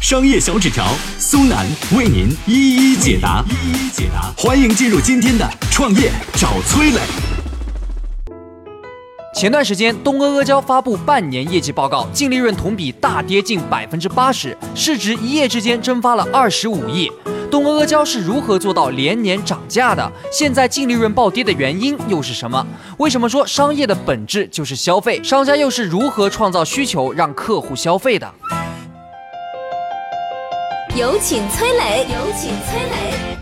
[0.00, 0.86] 商业小纸条
[1.18, 4.32] 苏南为您一一解答，一一解答。
[4.34, 7.00] 欢迎进入今天的创业找崔磊。
[9.34, 17.12] 前段时间，东阿阿胶发布半年业绩报告，净利润同比大跌近百分之八十，市值一夜之间蒸发了二十五亿。
[17.50, 20.10] 东阿阿胶是如何做到连年涨价的？
[20.32, 22.66] 现在净利润暴跌的原因又是什么？
[22.96, 25.22] 为什么说商业的本质就是消费？
[25.22, 28.34] 商家又是如何创造需求让客户消费的？
[31.00, 33.38] 有请崔磊，有请崔磊。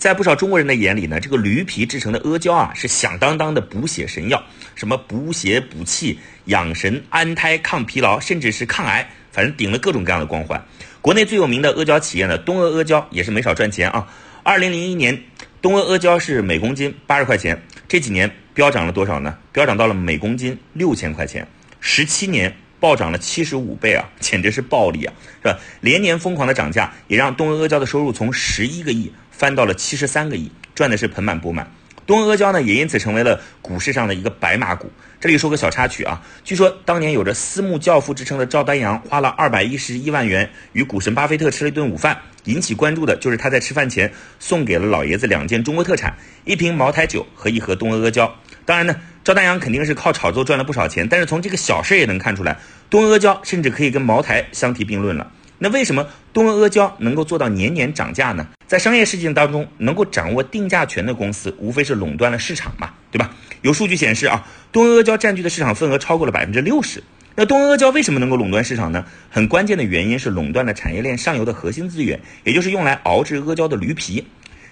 [0.00, 4.42] 在不少中国人的眼里呢，这个驴皮制成的阿胶啊，是响当当的补血神药，
[4.74, 10.60] 什么补血补气、养神安胎、抗疲劳，甚至是抗癌，反正顶了各种各样的光环。
[11.00, 14.04] 国内最有名的阿胶企业呢，东阿阿胶也是没少赚钱啊。
[14.42, 15.22] 二零零一年，
[15.62, 19.38] 东阿阿胶是每公斤八十块钱，这几年飙涨了多少呢？
[19.52, 21.46] 飙涨到了每公斤六千块钱，
[21.78, 25.12] 十七年暴涨了七十五倍啊，简直是暴利啊，
[25.42, 25.58] 是吧？
[25.80, 29.12] 连年疯狂的涨价，也让东阿阿胶的收入从十一个亿。
[29.30, 31.70] 翻到了七十三个亿，赚的是盆满钵满。
[32.04, 34.90] 东阿阿胶呢，也因此成为了股市上的一个白马股。
[35.20, 42.18] 这里说个小插曲啊，据说当年有着私募教父之称的赵丹阳，花了二百一十一万元与股神巴菲特吃了一顿午饭。
[42.46, 48.34] 引起关注的就是他在吃饭前送给了老爷子两件中国特产：一瓶茅台酒和一盒东阿阿胶。
[48.68, 52.58] 当然呢，赵丹阳肯定是靠炒作赚了不少钱，但是从这个小事也能看出来，
[52.90, 55.32] 东阿阿胶甚至可以跟茅台相提并论了。
[55.56, 58.46] 那为什么东阿阿胶能够做到年年涨价呢？
[58.66, 63.34] 在商业世界当中，能够掌握定价权的公司，无非是垄断了市场嘛，对吧？
[63.62, 67.02] 有数据显示啊，东阿阿胶占据的市场份额超过了百分之六十。
[67.36, 69.06] 那东阿阿胶为什么能够垄断市场呢？
[69.30, 74.26] 很关键的原因是垄断了产业链上游的核心资源，也就是用来熬制阿胶的驴皮。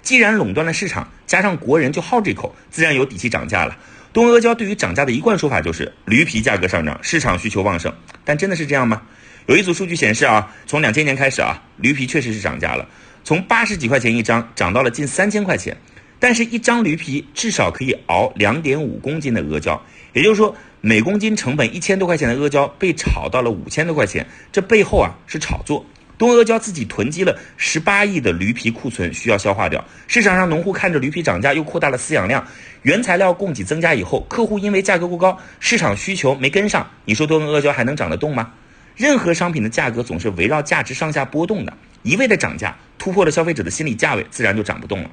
[0.06, 3.76] 既然垄断了市场，加上国人就好这口，自然有底气涨价了。
[4.12, 7.92] 东阿阿胶对于涨价的一贯说法就是驴皮价格上涨，市场需求旺盛。
[8.24, 9.02] 但真的是这样吗？
[9.46, 12.88] 有一组数据显示啊，从两千年开始啊，驴皮确实是涨价了，
[13.24, 15.76] 从八十几块钱一张涨到了近三千块钱。
[16.20, 25.84] 但是，一张驴皮至少可以熬两点五公斤的阿胶，也就是说，每公斤成本一千多块钱的阿胶被炒到了五千多块钱，这背后啊是炒作。
[26.18, 29.84] 东阿胶自己囤积了十八亿的驴皮库存，需要消化掉。
[30.06, 32.46] 市场上农户看着驴皮涨价，又扩大了饲养量，
[32.82, 38.52] 原材料供给增加以后，客户因为价格过高，市场需求没跟上，你说东阿胶还能涨得动吗？
[38.96, 45.10] 任何商品的价格总是围绕价值上下波动的，一味的涨价突破了消费者的心理价位，自然就涨不动了。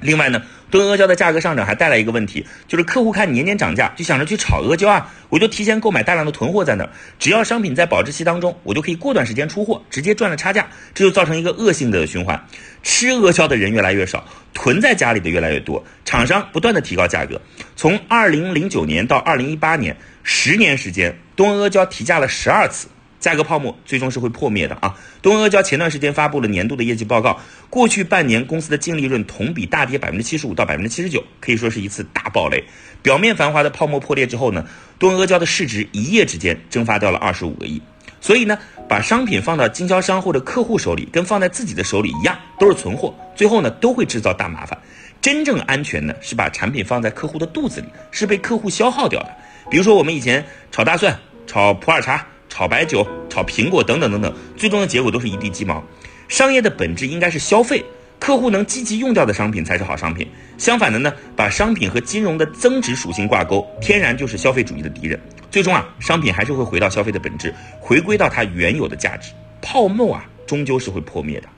[0.00, 12.40] 另外呢，炖阿胶的价格上涨还带来一个问题，就是客户看年年涨价，就想着去炒阿胶啊，我就提前购买大量的囤货在那儿，只要商品在保质期当中，我就可以过段时间出货，直接赚了差价，这就造成一个恶性的循环，
[12.82, 17.40] 吃阿胶的人越来越少，囤在家里的越来越多，厂商不断的提高价格，
[17.74, 22.86] 从二零零九年到二零一八年，十年时间，东阿胶提价了十二次。
[23.20, 24.94] 价格泡沫最终是会破灭的啊！
[25.20, 32.62] 东阿阿胶前段时间发布了年度的业绩报告，过去半年公司的净利润同比大跌百分之七十五到百分之七十九，可以说是一次大暴雷。
[33.02, 34.64] 表面繁华的泡沫破裂之后呢，
[34.98, 37.82] 东阿阿胶的市值一夜之间蒸发掉了二十五个亿。
[38.20, 38.58] 所以呢，
[38.88, 44.78] 把商品放到经销商或者客户手里，跟放在自己的手里一样，都是存货，最后呢都会制造大麻烦。
[45.20, 49.36] 真正安全呢，是把产品放在客户的肚子里，是被客户消耗掉的。
[49.68, 51.18] 比如说我们以前炒大蒜、
[51.48, 52.24] 炒普洱茶。
[52.58, 55.80] 炒白酒、炒苹果等等等等，最终的结果都是一地鸡毛。
[56.26, 57.84] 商业的本质应该是消费，
[58.18, 60.26] 客户能积极用掉的商品才是好商品。
[60.58, 65.16] 相反的呢，把商品和金融的增值属性挂钩，天然就是消费主义的敌人。
[65.52, 69.30] 最终啊，商品还是会回到消费的本质，回归到它原有的价值。
[69.62, 71.48] 泡沫啊，终究是会破灭的。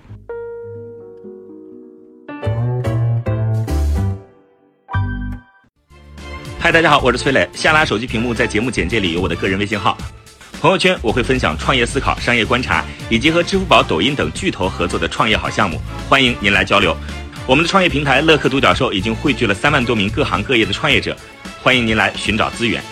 [6.58, 7.48] 嗨，大家好，我是崔磊。
[7.54, 9.96] 下拉手机屏幕，在节目简介里有我的个人微信号。
[10.60, 16.94] 朋友圈我会分享创业思考、商业观察，以及和支付宝、抖音等巨头合作的创业好项目，欢迎您来交流。
[17.46, 21.16] 我们的创业平台乐客独角兽已经汇聚了三万多名各行各业的创业者，
[21.62, 22.82] 欢迎您来寻找资源。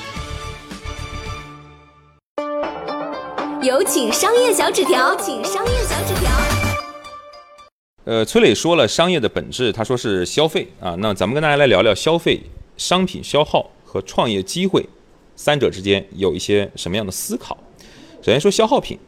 [3.62, 6.31] 有请商业小纸条，请商业小纸条。
[8.05, 10.97] 呃，崔磊说了商业的本质，他说是消费啊。
[11.00, 12.41] 那咱们跟大家来聊聊消费、
[12.79, 14.88] 商品消耗和创业机会。
[15.38, 17.56] 三者之间有一些什么样的思考？
[18.20, 18.99] 首先说消耗品，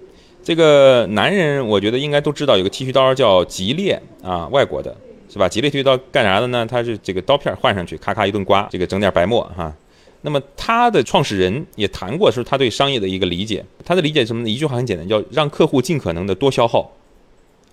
[0.44, 4.96] 这个男人我觉得应该都知道有个剃须刀叫吉列啊，外国的
[5.28, 5.48] 是吧？
[5.48, 6.64] 吉列剃须刀干啥的呢？
[6.64, 9.74] 它是这个刀片换上去，咔咔一顿刮，这个整点白沫哈。
[10.22, 14.48] 那么他的创始人也谈过，说他对商业的一个理解，他的理解什么呢？
[14.48, 16.92] 一句话很简单，叫让客户尽可能的多消耗，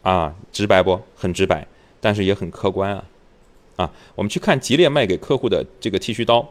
[0.01, 0.99] 啊，直白不？
[1.15, 1.67] 很直白，
[2.01, 3.03] 但是也很客观啊。
[3.75, 6.47] 啊，我们去看吉列卖给客户的这个剃须刀，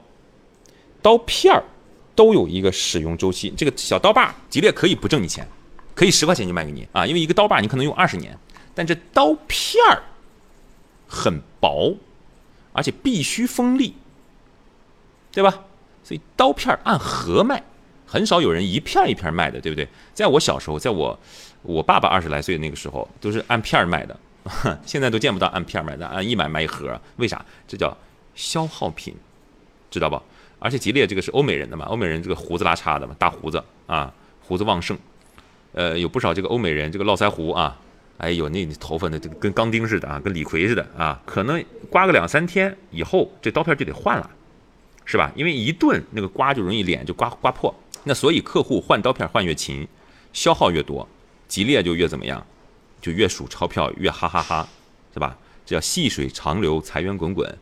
[1.03, 1.65] 刀片儿
[2.17, 3.53] 都有一个使用周期。
[3.57, 5.47] 这个小刀把，吉列可以不挣你钱，
[5.95, 8.37] 可以十块钱就卖给你啊，因为一个刀把你可能用二十年，
[8.75, 10.03] 但这刀片儿
[11.07, 11.97] 很薄，
[12.73, 13.95] 而且必须锋利，
[15.31, 15.63] 对吧？
[16.03, 17.63] 所以刀片儿按盒卖，
[18.07, 19.87] 很少有人一片一片卖的，对不对？
[20.15, 21.19] 在我小时候，在我
[21.63, 24.19] 我爸爸二十来岁那个时候，都是按片儿卖的。
[24.87, 27.45] 现在都见不到按片儿卖的，按一买买一盒，为啥？
[27.67, 27.97] 这叫
[28.37, 29.13] 消耗品，
[29.91, 30.23] 知道不？
[30.59, 34.97] 而且吉列这个是欧美人的嘛，欧美人这个胡子拉碴的嘛，大胡子啊，胡子旺盛，
[35.73, 37.79] 呃，有不少这个欧美人这个络腮胡啊，
[38.19, 44.31] 哎呦，那头发那这个跟钢钉似的啊，跟李逵似的啊，可能刮个两三天以后，这刀片就得换了，
[45.05, 45.31] 是吧？
[45.37, 47.75] 因为一顿那个刮就容易脸就刮刮破，
[48.05, 49.87] 那所以客户换刀片换越勤，
[50.33, 51.07] 消耗越多，
[51.47, 52.45] 吉列就越怎么样？
[53.03, 54.69] 就越数钞票越哈哈哈，
[55.13, 55.37] 是吧？
[55.65, 57.59] 这叫细水长流，财源滚滚。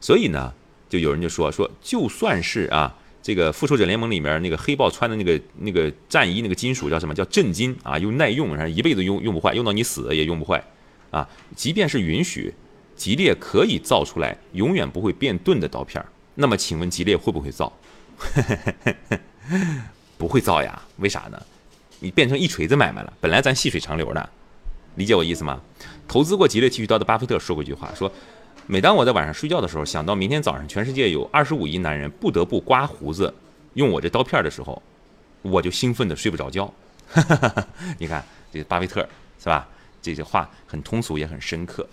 [0.00, 0.54] 所以呢，
[0.88, 7.98] 就有人就说说，就算是啊，这个复仇者联盟里面那个黑豹穿的那个那个战衣，那个金属叫什么叫震金啊？
[7.98, 10.62] 又耐用，然后一辈子用用不坏，用到你死也用不坏
[11.10, 11.28] 啊。
[11.54, 12.54] 即便是允许
[12.96, 17.72] 吉列可以造出来永远不会变钝的刀片儿，那么请问吉列会不会造？
[20.16, 20.82] 不会造呀？
[20.96, 21.40] 为啥呢？
[22.00, 24.30] 你变成一锤子买卖了，本来咱细水长流的。
[24.96, 25.60] 理解我意思吗？
[26.08, 28.10] 投资过吉列剃须刀的巴菲特说过一句话，说
[28.70, 33.32] ：“每当我在晚上睡觉的时候，想到明天早上全世界有二十五亿男人不得不刮胡子
[33.72, 34.82] 用我这刀片的时候，
[35.40, 36.70] 我就兴奋的睡不着觉。
[37.96, 38.22] ”你看，
[38.52, 39.00] 这巴菲特
[39.38, 39.66] 是吧？
[40.02, 41.88] 这句话很通俗也很深刻。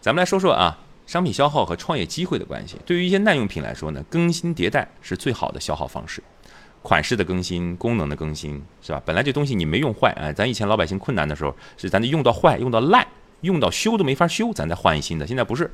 [0.00, 2.78] 咱们来说说啊，商品消耗和创业机会的关系。
[2.86, 6.22] 对于一些耐用品来说呢，更新迭代是最好的消耗方式。
[6.80, 9.02] 款式的更新，功能的更新，是吧？
[9.04, 13.06] 本来这东西你没用坏，哎，咱以前老百姓困难的时候，是咱得用到坏，用到烂，
[13.42, 15.26] 用到修都没法修，咱再换一新的。
[15.26, 15.70] 现在不是，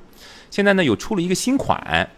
[0.50, 2.08] 现在呢又出了一个新款，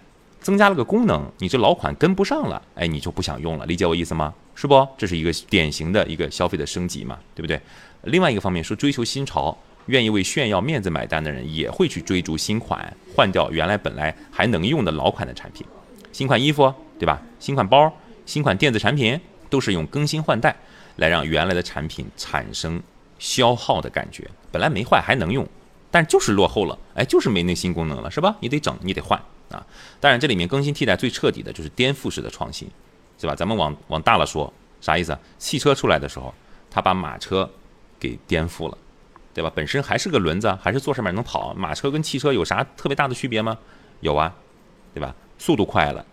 [0.41, 4.32] 增加了个功能，你这老款跟不上了，哎，你就不想用了，理解我意思吗？
[4.55, 4.87] 是不？
[4.96, 7.61] 这是一个典型的一个消费的升级嘛，对不对？
[8.02, 9.56] 另外一个方面说追求新潮，
[9.87, 15.67] 愿意为炫耀面子买单的人，也会去追逐新款，换掉原来本来还能用的老款的产品，
[16.12, 17.23] 新款衣服，对吧？
[17.38, 17.93] 新款包。
[18.26, 19.20] 新款电子产品
[19.50, 20.56] 都是用更新换代
[20.97, 22.82] 来让原来的产品产生
[23.25, 25.49] 消耗的感觉，本来没坏还能用，
[25.91, 28.37] 但就是落后了，哎，就是没那新功能了，是吧？
[28.41, 29.19] 你得整，你得换
[29.50, 29.65] 啊！
[29.99, 32.69] 当然，这里面更新替代最彻底的就是颠覆式的创新，
[33.19, 33.35] 是吧？
[33.35, 35.17] 咱们往往大了说，啥意思？
[35.38, 36.35] 汽车出来的时候，
[36.71, 37.50] 它把马车
[37.99, 38.76] 给颠覆了，
[39.32, 39.50] 对吧？
[39.55, 43.56] 本身还是个轮子，还是坐上面能跑，马车跟汽车有啥特别大的区别吗？
[44.00, 44.35] 有啊，
[44.93, 45.15] 对吧？
[45.38, 46.05] 速度快了。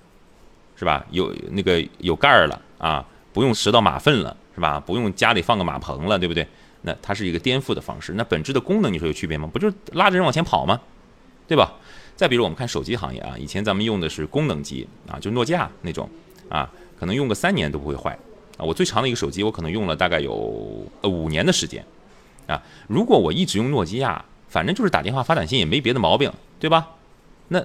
[0.77, 1.05] 是吧？
[1.11, 4.79] 有那个有盖儿了啊，不用拾到马粪了，是吧？
[4.79, 6.45] 不用家里放个马棚了，对不对？
[6.81, 8.13] 那它是一个颠覆的方式。
[8.13, 9.49] 那本质的功能你说有区别吗？
[9.51, 10.79] 不就是拉着人往前跑吗？
[11.47, 11.73] 对吧？
[12.15, 16.09] 再比如我们看手机行业啊，以前咱们用的是功能机啊，就诺基亚那种
[16.49, 16.69] 啊，
[16.99, 18.17] 可能用个三年都不会坏
[18.57, 18.65] 啊。
[18.65, 21.85] 我最长的一个手机，我可能用了大概有呃五年的时间
[22.47, 22.61] 啊。
[22.87, 26.89] 如果我一直用诺基亚，反正就是打电话发短信也没别的毛病，对吧？
[27.47, 27.63] 那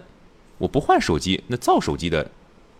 [0.58, 2.30] 我不换手机，那造手机的。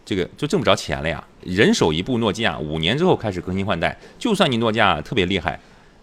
[0.06, 1.22] 这个就挣不着钱了呀！
[1.42, 3.98] 人手一部诺基亚，五年之后开始更新换代。
[4.20, 5.58] 就算你诺基亚特别厉害，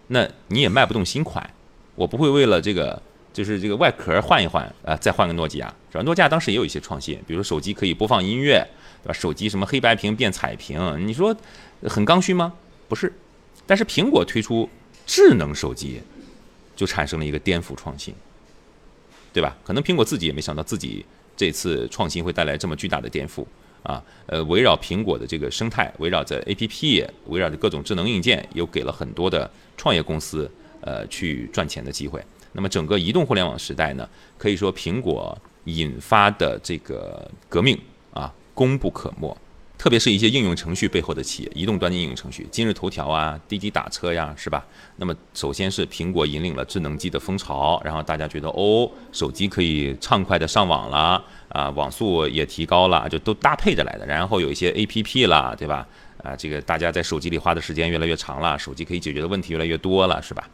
[0.08, 1.48] 那你也卖不动新款。
[1.94, 3.00] 我不会为了这个，
[3.32, 6.04] 就是这个外壳换一换啊，再换个诺基亚，是吧？
[6.04, 8.62] 诺基亚当时也有一些创新，比如说手机可以播放音乐，
[9.02, 9.12] 对吧？
[9.14, 11.34] 手机什么黑白屏变彩屏，你说
[11.84, 12.52] 很刚需吗？
[12.86, 13.10] 不是。
[13.66, 14.68] 但是苹果推出
[15.06, 16.02] 智能手机，
[16.76, 18.14] 就产生了一个颠覆创新，
[19.32, 19.56] 对吧？
[19.64, 23.46] 可能苹果自己也没想到自己这次创新会带来这么巨大的颠覆。
[23.84, 30.50] 啊，呃，围绕苹果的这个生态，围绕着 APP，围绕着各种智能硬件，又给了很多的创业公司，
[30.80, 32.20] 呃，去赚钱的机会。
[32.52, 37.78] 那么整个移动互联网时代呢，可以说苹果引发的这个革命
[38.12, 39.36] 啊，功不可没。
[39.84, 44.64] 特别是一些应用程序背后的企业，移动端的应用程序，今日头条啊，滴滴打车呀，是吧？
[44.96, 54.06] 那么首先是苹果引领了智能机的风潮，然后大家觉得哦，手机可以畅快的上网了啊，网速也提高了，就都搭配着来的。
[54.06, 55.86] 然后有一些 A P P 啦，对吧？
[56.22, 60.48] 啊，这个大家在手机里花的时间越来越长了，手机可以解决的问题越来越多了，是吧？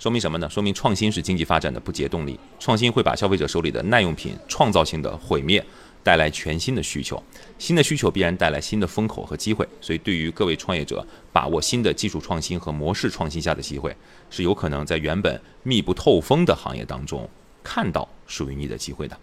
[0.00, 0.50] 说明什么呢？
[0.50, 5.64] 说明创新是经济发展的不竭动力，创新会把消费者手里的耐用品创造性的毁灭。
[6.02, 7.22] 带来全新的需求，
[7.58, 13.96] 新的需求必然带来新的风口和机会，所以对于各位创业者，把握新的技术创新和模式创新下的机会，
[14.30, 17.28] 是有可能在原本密不透风的行业当中
[17.62, 19.16] 看到属于你的机会的。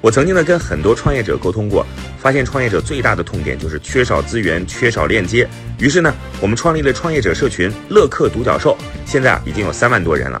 [0.00, 1.84] 我曾经呢跟很多创业者沟通过，
[2.18, 5.46] 发现创业者最大的痛点就是缺少资源、缺少链接。
[5.80, 10.40] 于是呢，我们创立了创业者社群乐客独角兽，现在啊已经有三万多人了。